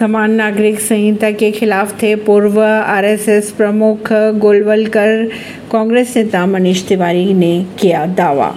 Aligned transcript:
समान 0.00 0.30
नागरिक 0.30 0.80
संहिता 0.80 1.30
के 1.30 1.50
खिलाफ 1.50 2.02
थे 2.02 2.14
पूर्व 2.16 2.60
आरएसएस 2.62 3.50
प्रमुख 3.50 4.12
गोलवलकर। 4.12 5.28
कांग्रेस 5.72 6.16
नेता 6.16 6.46
मनीष 6.46 6.88
तिवारी 6.88 7.34
ने 7.34 7.66
किया 7.78 8.06
दावा। 8.06 8.54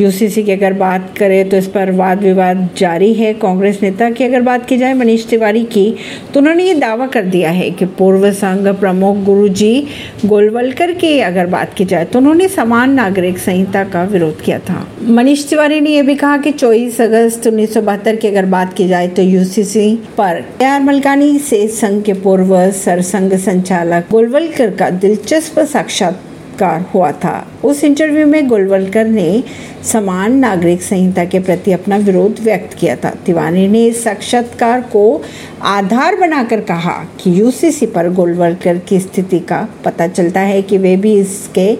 यूसीसी 0.00 0.42
की 0.42 0.52
अगर 0.52 0.72
बात 0.72 1.12
करें 1.18 1.48
तो 1.48 1.56
इस 1.56 1.66
पर 1.66 1.90
वाद 1.92 2.22
विवाद 2.22 2.68
जारी 2.76 3.12
है। 3.14 3.32
कांग्रेस 3.34 3.78
नेता 3.82 4.10
की 4.10 4.24
अगर 4.24 4.40
बात 4.42 4.66
की 4.66 4.78
जाए, 4.78 4.94
मनीष 4.94 5.26
तिवारी 5.26 5.62
की 5.64 5.94
तो 6.34 6.40
उन्होंने 6.40 6.64
ये 6.64 6.74
दावा 6.74 7.06
कर 7.06 7.24
दिया 7.26 7.50
है 7.50 7.70
कि 7.70 7.84
पूर्व 7.98 8.30
संघ 8.32 8.66
प्रमुख 8.70 9.24
गुरुजी 9.24 9.86
गोलवलकर 10.26 10.92
की 10.92 11.18
अगर 11.20 11.46
बात 11.46 11.74
की 11.74 11.84
जाए 11.84 12.04
तो 12.04 12.18
उन्होंने 12.18 12.48
समान 12.48 12.90
नागरिक 12.90 13.38
संहिता 13.38 13.84
का 13.84 14.04
विरोध 14.04 14.40
किया 14.42 14.58
था। 14.58 14.86
मनीष 15.02 15.48
तिवारी 15.48 15.80
ने 15.80 15.90
यह 15.90 16.02
भी 16.02 16.14
कहा 16.14 16.36
कि 16.36 16.50
चौबीस 16.52 17.00
अगस्त 17.00 17.46
उन्नीस 17.46 17.74
की 17.76 18.28
अगर 18.28 18.46
बात 18.46 18.74
की 18.74 18.88
जाए 18.88 19.08
तो 19.08 19.22
यूसीसी 19.22 19.94
पर 20.18 20.44
आर 20.64 20.82
मलकानी 20.82 21.38
से 21.38 21.66
संघ 21.68 22.02
के 22.04 22.12
पूर्व 22.12 22.56
सरसंघ 22.74 23.34
संचालक 23.34 24.10
गोलवलकर 24.10 24.70
का 24.70 24.90
दिलचस्प 24.90 25.60
साक्षात 25.62 26.20
साक्षात्कार 26.56 26.90
हुआ 26.94 27.10
था। 27.12 27.46
उस 27.64 27.84
इंटरव्यू 27.84 28.26
में 28.26 28.48
गोलवलकर 28.48 29.04
ने 29.04 29.42
समान 29.84 30.38
नागरिक 30.38 30.82
संहिता 30.82 31.24
के 31.24 31.40
प्रति 31.40 31.72
अपना 31.72 31.96
विरोध 31.96 32.40
व्यक्त 32.40 32.76
किया 32.78 32.96
था। 32.96 33.10
तिवारी 33.26 33.68
ने 33.68 33.84
इस 33.86 34.02
साक्षात्कार 34.04 34.80
को 34.80 35.22
आधार 35.62 36.16
बनाकर 36.16 36.60
कहा 36.60 37.04
कि 37.20 37.40
यूसीसी 37.40 37.86
पर 37.86 38.08
गोलवलकर 38.12 38.78
की 38.78 39.00
स्थिति 39.00 39.38
का 39.38 39.68
पता 39.84 40.06
चलता 40.06 40.40
है 40.40 40.62
कि 40.62 40.78
वे 40.78 40.96
भी 40.96 41.18
इसके 41.20 41.76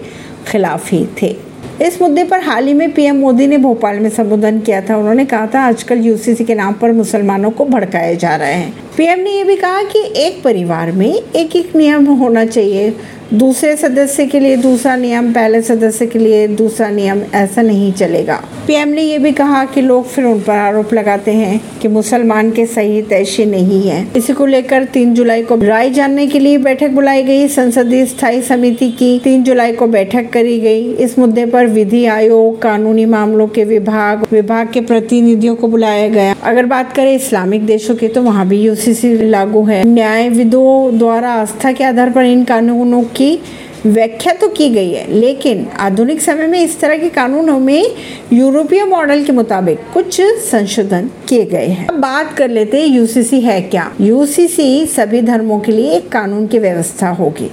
खिलाफ 0.47 0.91
ही 0.91 1.05
थे। 1.21 1.35
इस 1.81 2.01
मुद्दे 2.01 2.23
पर 2.23 2.39
हाल 2.39 2.67
ही 2.67 2.73
में 2.73 2.91
पीएम 2.91 3.15
मोदी 3.15 3.47
ने 3.47 3.57
भोपाल 3.57 3.99
में 3.99 4.09
संबोधन 4.09 4.59
किया 4.59 4.81
था। 4.81 4.97
उन्होंने 4.97 5.25
कहा 5.25 5.47
था, 5.47 5.59
आजकल 5.59 5.97
यूसीसी 5.97 6.43
के 6.43 6.55
नाम 6.55 6.73
पर 6.73 6.91
मुसलमानों 6.91 7.51
को 7.51 7.65
भड़काए 7.65 8.15
जा 8.15 8.35
रहे 8.35 8.53
हैं। 8.53 8.73
पीएम 8.97 9.19
ने 9.19 9.31
यह 9.31 9.45
भी 9.45 9.55
कहा 9.55 9.83
कि 9.83 10.13
एक 10.15 10.43
परिवार 10.43 10.91
में 10.91 11.21
एक 11.35 11.55
एक 11.55 11.75
नियम 11.75 12.05
होना 12.05 12.45
चाहिए। 12.45 12.93
दूसरे 13.33 13.75
सदस्य 13.75 14.25
के 14.25 14.39
लिए 14.39 14.55
दूसरा 14.55 14.95
नियम, 14.95 15.33
पहले 15.33 15.61
सदस्य 15.61 16.05
के 16.05 16.19
लिए 16.19 16.47
दूसरा 16.47 16.89
नियम, 16.89 17.21
ऐसा 17.33 17.61
नहीं 17.61 17.93
चलेगा। 17.93 18.43
पीएम 18.67 18.87
ने 18.87 19.01
यह 19.01 19.19
भी 19.19 19.31
कहा 19.31 19.65
कि 19.65 19.81
लोग 19.81 20.07
फिर 20.07 20.25
उन 20.25 20.39
पर 20.39 20.53
आरोप 20.53 20.93
लगाते 20.93 21.31
हैं 21.31 21.61
कि 21.81 21.87
मुसलमान 21.87 22.51
के 22.51 22.65
सही 22.65 23.01
तैशी 23.01 23.45
नहीं 23.45 23.89
है। 23.89 24.07
इसी 24.17 24.33
को 24.33 24.45
लेकर 24.45 24.83
तीन 24.83 25.13
जुलाई 25.13 25.41
को 25.41 25.55
राय 25.55 25.89
जानने 25.89 26.27
के 26.27 26.39
लिए 26.39 26.57
बैठक 26.57 26.89
बुलाई 26.89 27.23
गई। 27.23 27.47
संसदीय 27.47 28.05
स्थायी 28.05 28.41
समिति 28.41 28.89
की 28.89 29.19
तीन 29.19 29.43
जुलाई 29.43 29.71
को 29.71 29.87
बैठक 29.87 30.29
करी 30.29 30.59
गई। 30.59 30.93
इस 30.93 31.19
मुद्दे 31.19 31.45
पर 31.45 31.66
विधि 31.67 32.05
आयोग, 32.07 32.61
कानूनी 32.61 33.05
मामलों 33.05 33.47
के 33.47 33.63
विभाग 33.65 34.25
विभाग 34.31 34.71
के 34.73 34.81
प्रतिनिधियों 34.81 35.55
को 35.55 35.67
बुलाया 35.67 36.07
गया। 36.09 36.35
अगर 36.43 36.65
बात 36.65 36.93
करें 36.93 37.13
इस्लामिक 37.15 37.65
देशों 37.65 37.95
की 37.95 38.07
तो 38.07 38.21
वहाँ 38.21 38.47
भी 38.47 38.61
यूसीसी 38.61 39.15
लागू 39.19 39.63
है। 39.63 39.83
न्यायविदों 39.85 40.97
द्वारा 40.97 41.31
आस्था 41.31 41.71
के 41.71 41.83
आधार 41.83 42.09
पर 42.09 42.25
इन 42.25 42.43
कानूनों 42.43 43.03
की 43.15 43.39
व्याख्या 43.85 44.33
तो 44.33 44.47
की 44.47 44.69
गई 44.69 44.91
है, 44.91 45.05
लेकिन 45.11 45.65
आधुनिक 45.79 46.21
समय 46.21 46.47
में 46.47 46.59
इस 46.59 46.79
तरह 46.79 46.97
के 46.97 47.09
कानूनों 47.09 47.59
में 47.59 47.85
यूरोपीय 48.33 48.83
मॉडल 48.85 49.23
के 49.23 49.31
मुताबिक 49.31 49.79
कुछ 49.93 50.19
संशोधन 50.43 51.09
किए 51.29 51.45
गए 51.45 51.65
हैं। 51.65 51.87
अब 51.87 51.99
बात 51.99 52.33
कर 52.37 52.49
लेते 52.49 52.81
हैं 52.81 52.87
यूसीसी 52.87 53.39
है 53.41 53.61
क्या। 53.61 53.91
यूसीसी 54.01 54.85
सभी 54.87 55.21
धर्मों 55.21 55.59
के 55.59 55.71
लिए 55.71 55.91
एक 55.91 56.09
कानून 56.09 56.47
की 56.47 56.59
व्यवस्था 56.59 57.09
होगी। 57.09 57.49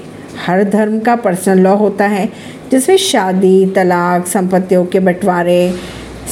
हर 0.46 0.64
धर्म 0.64 0.98
का 0.98 1.16
पर्सनल 1.16 1.58
लॉ 1.58 1.74
होता 1.74 2.06
है, 2.06 2.28
जिसमें 2.70 2.96
शादी, 2.96 3.66
तलाक, 3.66 4.26
संपत्तियों 4.26 4.84
के 4.84 5.00
बंटवारे 5.00 5.74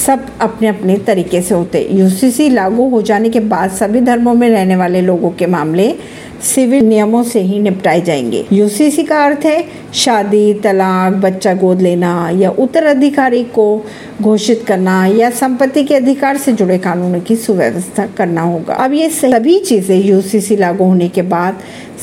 सब 0.06 0.26
अपने 0.40 0.68
अपने 0.68 0.96
तरीके 0.98 1.40
से 1.42 1.54
होते 1.54 1.88
यूसीसी 1.92 2.48
लागू 2.48 2.88
हो 2.88 3.02
जाने 3.02 3.30
के 3.30 3.40
बाद 3.40 3.70
सभी 3.70 4.00
धर्मों 4.00 4.34
में 4.34 4.48
रहने 4.50 4.76
वाले 4.76 5.00
लोगों 5.00 5.30
के 5.30 5.46
मामले 5.46 5.94
सिविल 6.42 6.84
नियमों 6.84 7.22
से 7.22 7.40
ही 7.40 7.58
निपटाए 7.58 8.00
जाएँगे। 8.00 8.44
यूसीसी 8.52 9.02
का 9.02 9.24
अर्थ 9.24 9.44
है 9.46 9.64
शादी, 9.94 10.54
तलाक, 10.54 11.12
बच्चा 11.12 11.54
गोद 11.54 11.82
लेना 11.82 12.30
या 12.30 12.50
उत्तराधिकारी 12.50 13.44
को 13.44 13.84
घोषित 14.22 14.64
करना 14.68 15.06
या 15.06 15.30
संपत्ति 15.30 15.84
के 15.84 15.94
अधिकार 15.94 16.36
से 16.36 16.52
जुड़े 16.52 16.78
कानूनों 16.78 17.20
की 17.20 17.36
सुव्यवस्था 17.36 18.06
करना 18.06 18.42
होगा। 18.42 18.74
अब 18.74 18.92
ये 18.92 19.08
सभी 19.10 19.58
चीज़ें 19.58 19.96
यूसीसी 20.04 20.56
लागू 20.56 20.84
होने 20.84 21.08
के 21.08 21.22
बाद 21.22 21.60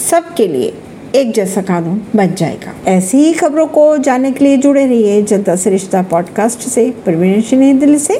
सबके 0.09 0.47
लिए 0.47 0.73
एक 1.15 1.33
जैसा 1.33 1.61
कानून 1.61 2.01
बन 2.15 2.33
जाएगा। 2.33 2.73
ऐसी 2.87 3.17
ही 3.17 3.33
खबरों 3.33 3.67
को 3.67 3.97
जानने 3.97 4.31
के 4.31 4.45
लिए 4.45 4.57
जुड़े 4.57 4.85
रहिए 4.85 5.21
जनता 5.21 5.55
सरिश्ता 5.55 6.01
पॉडकास्ट 6.01 6.59
से 6.59 6.93
प्रवीण 7.05 7.41
दिल्ली 7.79 7.99
से। 7.99 8.17